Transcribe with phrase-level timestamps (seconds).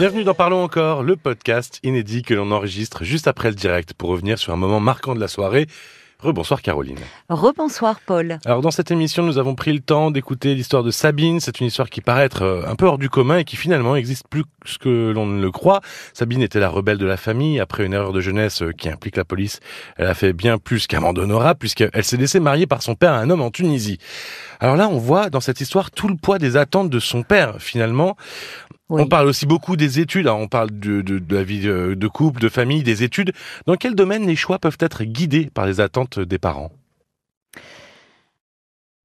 [0.00, 4.08] Bienvenue dans Parlons encore, le podcast inédit que l'on enregistre juste après le direct pour
[4.08, 5.66] revenir sur un moment marquant de la soirée.
[6.20, 6.98] Rebonsoir Caroline.
[7.28, 8.38] Rebonsoir Paul.
[8.46, 11.38] Alors dans cette émission, nous avons pris le temps d'écouter l'histoire de Sabine.
[11.40, 13.94] C'est une histoire qui paraît être euh, un peu hors du commun et qui finalement
[13.94, 14.44] existe plus
[14.80, 15.82] que l'on ne le croit.
[16.14, 17.60] Sabine était la rebelle de la famille.
[17.60, 19.60] Après une erreur de jeunesse euh, qui implique la police,
[19.98, 23.18] elle a fait bien plus qu'amende honorable puisqu'elle s'est laissée marier par son père à
[23.18, 23.98] un homme en Tunisie.
[24.60, 27.56] Alors là, on voit dans cette histoire tout le poids des attentes de son père
[27.58, 28.16] finalement.
[28.90, 30.34] On parle aussi beaucoup des études, hein.
[30.34, 33.32] on parle de, de, de, la vie euh, de couple, de famille, des études.
[33.66, 36.72] Dans quel domaine les choix peuvent être guidés par les attentes des parents?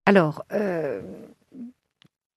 [0.07, 1.01] Alors, euh,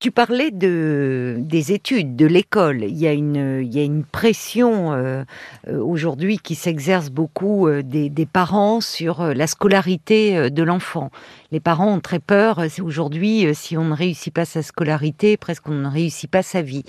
[0.00, 2.84] tu parlais de, des études, de l'école.
[2.84, 5.24] Il y a une, pression euh,
[5.66, 11.10] euh aujourd'hui qui s'exerce beaucoup euh, des, des, parents sur la scolarité de l'enfant.
[11.50, 12.60] Les parents ont très peur.
[12.80, 16.84] Aujourd'hui, si on ne réussit pas sa scolarité, presque on ne réussit pas sa vie.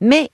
[0.00, 0.30] Mais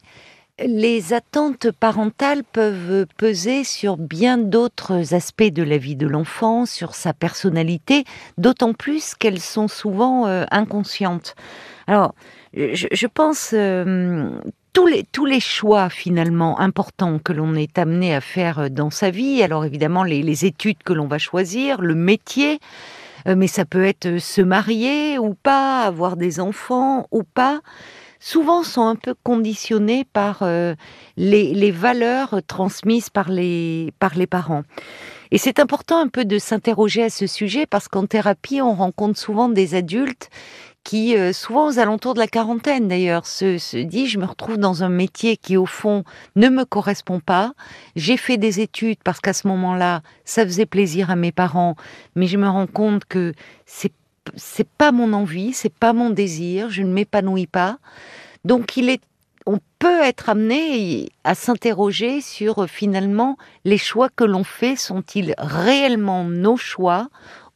[0.59, 6.95] les attentes parentales peuvent peser sur bien d'autres aspects de la vie de l'enfant, sur
[6.95, 8.04] sa personnalité,
[8.37, 11.37] d'autant plus qu'elles sont souvent inconscientes.
[11.88, 12.14] Alors,
[12.54, 14.30] je, je pense euh,
[14.74, 19.10] tous les tous les choix finalement importants que l'on est amené à faire dans sa
[19.10, 19.42] vie.
[19.42, 22.60] Alors évidemment les, les études que l'on va choisir, le métier,
[23.26, 27.60] euh, mais ça peut être se marier ou pas, avoir des enfants ou pas
[28.20, 30.74] souvent sont un peu conditionnés par euh,
[31.16, 34.64] les, les, valeurs transmises par les, par les parents.
[35.30, 39.18] Et c'est important un peu de s'interroger à ce sujet parce qu'en thérapie, on rencontre
[39.18, 40.30] souvent des adultes
[40.88, 44.56] qui, euh, souvent aux alentours de la quarantaine d'ailleurs, se, se disent je me retrouve
[44.56, 46.02] dans un métier qui au fond
[46.34, 47.52] ne me correspond pas.
[47.94, 51.76] J'ai fait des études parce qu'à ce moment-là, ça faisait plaisir à mes parents,
[52.16, 53.34] mais je me rends compte que
[53.66, 53.92] c'est
[54.34, 57.76] c'est pas mon envie, c'est pas mon désir, je ne m'épanouis pas.
[58.46, 59.02] Donc il est
[59.44, 66.25] on peut être amené à s'interroger sur finalement les choix que l'on fait sont-ils réellement
[66.25, 67.09] nos choix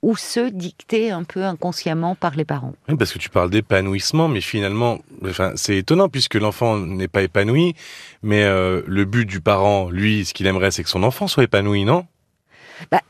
[0.02, 2.74] ou ceux dictés un peu inconsciemment par les parents.
[2.88, 7.22] Oui, parce que tu parles d'épanouissement, mais finalement, enfin, c'est étonnant puisque l'enfant n'est pas
[7.22, 7.74] épanoui,
[8.22, 11.44] mais euh, le but du parent, lui, ce qu'il aimerait, c'est que son enfant soit
[11.44, 12.06] épanoui, non?
[12.90, 13.00] Bah,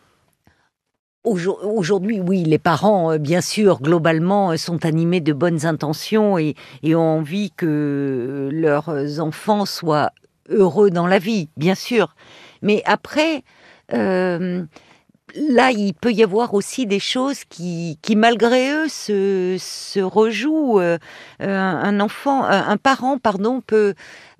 [1.24, 6.56] Aujourd'hui, oui, les parents, euh, bien sûr, globalement, euh, sont animés de bonnes intentions et,
[6.82, 10.10] et, ont envie que leurs enfants soient
[10.48, 12.16] heureux dans la vie, bien sûr.
[12.60, 13.44] Mais après,
[13.94, 14.64] euh,
[15.34, 20.80] là, il peut y avoir aussi des choses qui, qui malgré eux, se, se rejouent.
[20.80, 20.98] Euh,
[21.40, 23.94] un enfant, un parent, pardon, peut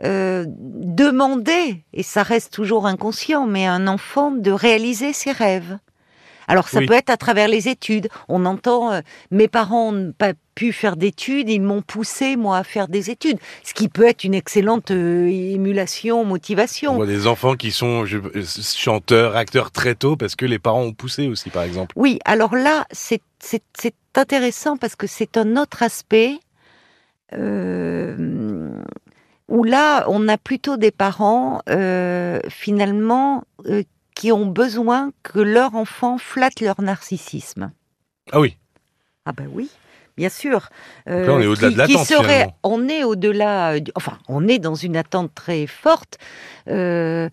[0.05, 5.79] euh, demander, et ça reste toujours inconscient, mais un enfant de réaliser ses rêves.
[6.49, 6.87] Alors ça oui.
[6.87, 8.09] peut être à travers les études.
[8.29, 12.65] On entend euh, mes parents n'ont pas pu faire d'études, ils m'ont poussé moi à
[12.65, 16.93] faire des études, ce qui peut être une excellente euh, émulation, motivation.
[16.93, 18.19] On voit des enfants qui sont je,
[18.77, 21.95] chanteurs, acteurs très tôt parce que les parents ont poussé aussi, par exemple.
[21.97, 23.23] Oui, alors là c'est
[24.15, 26.39] intéressant parce que c'est un autre aspect.
[27.35, 28.71] Euh,
[29.49, 31.61] où là, on a plutôt des parents
[32.49, 33.45] finalement
[34.15, 37.73] qui ont besoin que leur enfant flatte leur narcissisme.
[38.31, 38.57] Ah oui.
[39.25, 39.71] Ah ben oui,
[40.17, 40.69] bien sûr.
[41.09, 42.07] Euh, là, on est au-delà de l'attente.
[42.07, 46.19] Serait, on est au-delà, enfin, on est dans une attente très forte
[46.69, 47.29] euh,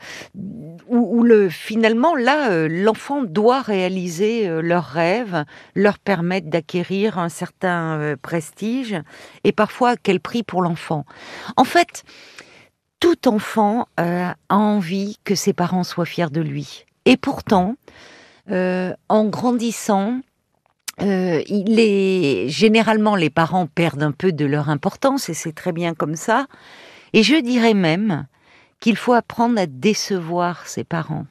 [0.88, 5.45] où, où, le finalement là, euh, l'enfant doit réaliser euh, leurs rêves,
[5.75, 8.95] leur permettre d'acquérir un certain euh, prestige,
[9.44, 11.06] et parfois à quel prix pour l'enfant.
[11.57, 12.03] En fait
[12.99, 16.85] tout enfant euh, a envie que ses parents soient fiers de lui.
[17.05, 17.75] Et pourtant,
[18.51, 20.19] euh, en grandissant,
[21.01, 25.71] euh, il est généralement les parents perdent un peu de leur importance et c'est très
[25.71, 26.47] bien comme ça.
[27.13, 28.25] Et je dirais même
[28.79, 31.25] qu'il faut apprendre à décevoir ses parents,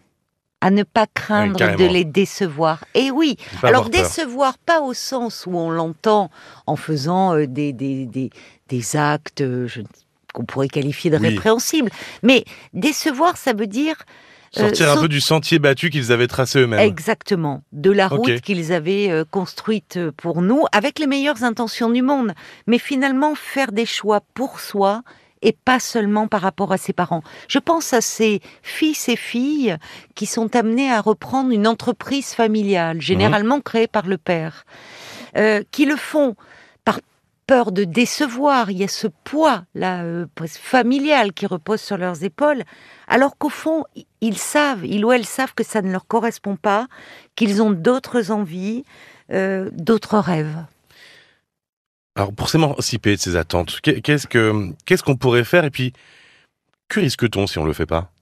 [0.60, 2.84] à ne pas craindre oui, de les décevoir.
[2.94, 6.30] Et oui, alors décevoir pas au sens où on l'entend
[6.66, 8.30] en faisant des, des, des,
[8.68, 9.86] des actes, je ne
[10.32, 11.28] qu'on pourrait qualifier de oui.
[11.28, 11.90] répréhensible.
[12.22, 13.96] Mais décevoir, ça veut dire
[14.50, 16.80] Sortir euh, un peu du sentier battu qu'ils avaient tracé eux-mêmes.
[16.80, 18.40] Exactement, de la route okay.
[18.40, 22.32] qu'ils avaient euh, construite pour nous, avec les meilleures intentions du monde.
[22.66, 25.02] Mais finalement, faire des choix pour soi
[25.42, 27.22] et pas seulement par rapport à ses parents.
[27.46, 29.76] Je pense à ces fils et filles
[30.14, 33.62] qui sont amenés à reprendre une entreprise familiale, généralement mmh.
[33.62, 34.64] créée par le père,
[35.36, 36.34] euh, qui le font
[37.48, 42.22] peur de décevoir, il y a ce poids là euh, familial qui repose sur leurs
[42.22, 42.62] épaules,
[43.08, 43.84] alors qu'au fond
[44.20, 46.86] ils savent, ils ou elles savent que ça ne leur correspond pas,
[47.34, 48.84] qu'ils ont d'autres envies,
[49.32, 50.64] euh, d'autres rêves.
[52.16, 55.64] Alors pour s'émanciper de ces attentes, qu'est-ce que qu'est-ce qu'on pourrait faire?
[55.64, 55.94] Et puis
[56.88, 58.12] Que risque-t-on si on le fait pas?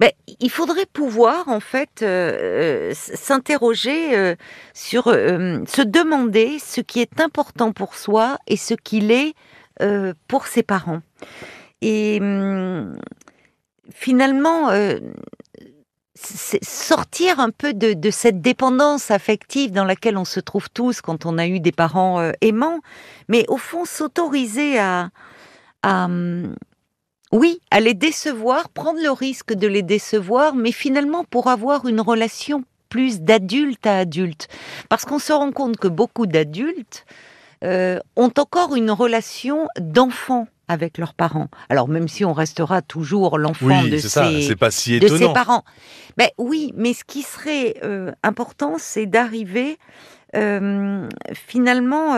[0.00, 4.36] Ben, il faudrait pouvoir en fait euh, euh, s'interroger euh,
[4.72, 9.34] sur, se demander ce qui est important pour soi et ce qu'il est
[10.26, 11.02] pour ses parents.
[11.82, 12.98] Et hum,
[13.92, 14.70] finalement,
[16.16, 21.38] sortir un peu de, cette dépendance affective dans laquelle on se trouve tous quand on
[21.38, 22.80] a eu des parents aimants,
[23.28, 25.10] mais au fond s'autoriser à,
[25.84, 26.56] à hum,
[27.32, 32.00] oui, à les décevoir, prendre le risque de les décevoir, mais finalement pour avoir une
[32.00, 34.48] relation plus d'adulte à adulte.
[34.88, 37.04] Parce qu'on se rend compte que beaucoup d'adultes
[37.64, 41.48] euh, ont encore une relation d'enfant avec leurs parents.
[41.68, 45.64] Alors même si on restera toujours l'enfant de, ses, pas si de ses parents.
[46.16, 49.78] Ben, oui, mais ce qui serait euh, important, c'est d'arriver
[50.36, 52.14] euh, finalement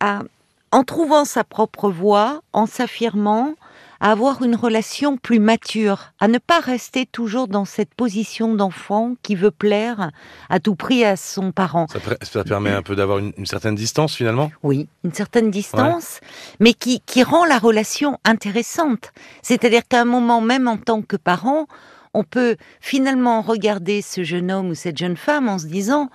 [0.00, 0.22] à,
[0.70, 3.54] en trouvant sa propre voie, en s'affirmant,
[4.00, 9.14] à avoir une relation plus mature, à ne pas rester toujours dans cette position d'enfant
[9.22, 10.10] qui veut plaire
[10.48, 11.86] à tout prix à son parent.
[12.22, 14.50] Ça, permet un peu d'avoir une, certaine distance finalement?
[14.62, 16.20] Oui, une certaine distance,
[16.60, 19.12] mais qui, qui rend la relation intéressante.
[19.42, 21.66] C'est-à-dire qu'à un moment, même en tant que parent,
[22.14, 26.10] on peut finalement regarder ce jeune homme ou cette jeune femme en se disant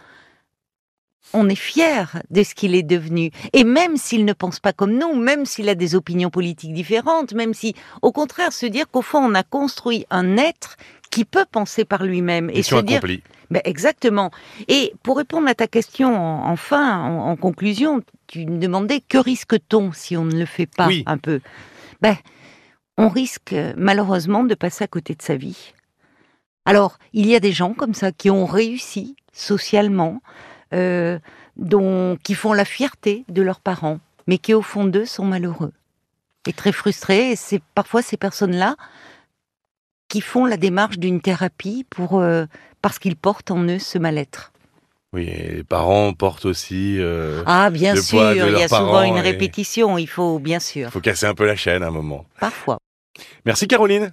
[1.34, 3.31] on est fier de ce qu'il est devenu.
[3.54, 7.34] Et même s'il ne pense pas comme nous, même s'il a des opinions politiques différentes,
[7.34, 10.78] même si, au contraire, se dire qu'au fond, on a construit un être
[11.10, 12.50] qui peut penser par lui-même.
[12.52, 13.02] Et se dire.
[13.52, 14.31] Ben exactement.
[14.68, 20.18] Et pour répondre à ta question, enfin, en, conclusion, tu me demandais que risque-t-on si
[20.18, 21.40] on ne le fait pas un peu?
[22.02, 22.18] Ben,
[22.98, 25.74] on risque malheureusement de passer à côté de sa vie.
[26.66, 30.22] Alors, il y a des gens comme ça qui ont réussi socialement,
[30.74, 31.20] euh,
[31.58, 35.74] dont, qui font la fierté de leurs parents, mais qui au fond d'eux sont malheureux
[36.48, 37.31] et très frustrés.
[37.31, 38.75] Et c'est parfois ces personnes-là
[40.10, 42.46] qui font la démarche d'une thérapie pour euh,
[42.81, 44.52] parce qu'ils portent en eux ce mal-être.
[45.14, 46.98] Oui, les parents portent aussi.
[47.00, 49.98] Euh, ah, bien sûr, il y a souvent une répétition.
[50.00, 50.88] Il faut bien sûr.
[50.88, 52.25] Il faut casser un peu la chaîne à un moment.
[52.40, 52.80] Parfois.
[53.46, 54.12] Merci Caroline.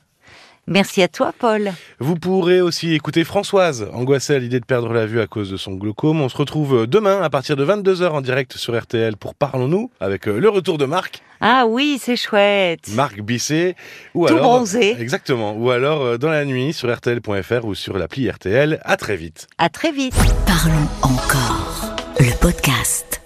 [0.70, 1.72] Merci à toi, Paul.
[1.98, 5.56] Vous pourrez aussi écouter Françoise, angoissée à l'idée de perdre la vue à cause de
[5.56, 6.20] son glaucome.
[6.20, 10.28] On se retrouve demain à partir de 22h en direct sur RTL pour Parlons-nous avec
[10.28, 11.22] euh, le retour de Marc.
[11.40, 12.88] Ah oui, c'est chouette.
[12.94, 13.74] Marc Bisset.
[14.14, 14.96] Ou Tout alors, bronzé.
[15.00, 15.54] Exactement.
[15.54, 18.80] Ou alors euh, dans la nuit sur RTL.fr ou sur l'appli RTL.
[18.84, 19.48] À très vite.
[19.58, 20.14] À très vite.
[20.46, 21.96] Parlons encore.
[22.20, 23.19] Le podcast.